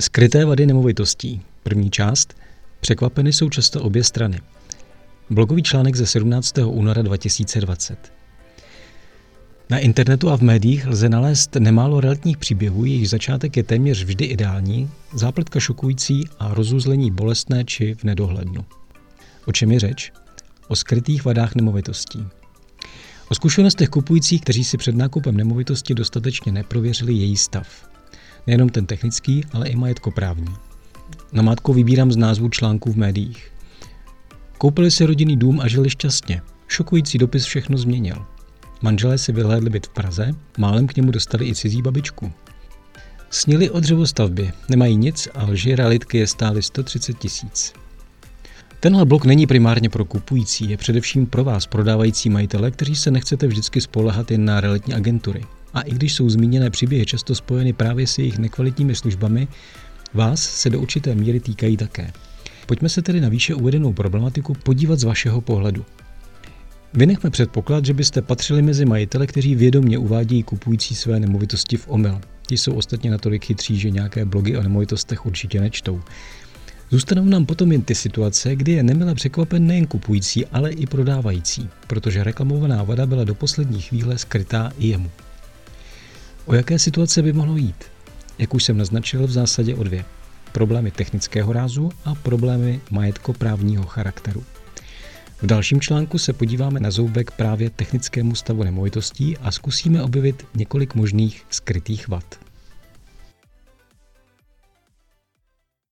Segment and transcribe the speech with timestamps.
[0.00, 1.42] Skryté vady nemovitostí.
[1.62, 2.34] První část.
[2.80, 4.40] Překvapeny jsou často obě strany.
[5.30, 6.58] Blogový článek ze 17.
[6.58, 8.12] února 2020.
[9.70, 14.24] Na internetu a v médiích lze nalézt nemálo realitních příběhů, jejich začátek je téměř vždy
[14.24, 18.64] ideální, zápletka šokující a rozuzlení bolestné či v nedohlednu.
[19.46, 20.12] O čem je řeč?
[20.68, 22.26] O skrytých vadách nemovitostí.
[23.28, 27.95] O zkušenostech kupujících, kteří si před nákupem nemovitosti dostatečně neprověřili její stav.
[28.46, 30.54] Nejenom ten technický, ale i majetkoprávní.
[31.32, 33.52] Namátkou vybírám z názvu článků v médiích.
[34.58, 36.42] Koupili si rodinný dům a žili šťastně.
[36.68, 38.26] Šokující dopis všechno změnil.
[38.82, 42.32] Manželé si vyhlédli byt v Praze, málem k němu dostali i cizí babičku.
[43.30, 47.72] Snili o dřevostavbě, nemají nic a lži realitky je stály 130 tisíc.
[48.80, 53.46] Tenhle blok není primárně pro kupující, je především pro vás, prodávající majitele, kteří se nechcete
[53.46, 55.44] vždycky spolehat jen na realitní agentury.
[55.76, 59.48] A i když jsou zmíněné příběhy často spojeny právě s jejich nekvalitními službami,
[60.14, 62.12] vás se do určité míry týkají také.
[62.66, 65.84] Pojďme se tedy na výše uvedenou problematiku podívat z vašeho pohledu.
[66.94, 72.20] Vynechme předpoklad, že byste patřili mezi majitele, kteří vědomě uvádějí kupující své nemovitosti v omyl.
[72.46, 76.00] Ti jsou ostatně natolik chytří, že nějaké blogy o nemovitostech určitě nečtou.
[76.90, 81.68] Zůstanou nám potom jen ty situace, kdy je nemile překvapen nejen kupující, ale i prodávající,
[81.86, 85.10] protože reklamovaná vada byla do poslední chvíle skrytá i jemu.
[86.46, 87.84] O jaké situace by mohlo jít?
[88.38, 90.04] Jak už jsem naznačil, v zásadě o dvě.
[90.52, 94.44] Problémy technického rázu a problémy majetkoprávního charakteru.
[95.42, 100.94] V dalším článku se podíváme na zoubek právě technickému stavu nemovitostí a zkusíme objevit několik
[100.94, 102.45] možných skrytých vad.